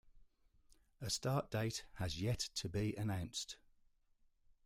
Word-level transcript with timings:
A 0.99 1.11
start 1.11 1.51
date 1.51 1.85
has 1.97 2.19
yet 2.19 2.39
to 2.55 2.67
be 2.67 2.95
announced. 2.95 3.57